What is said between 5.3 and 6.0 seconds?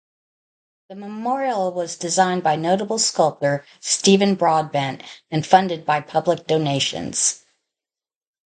funded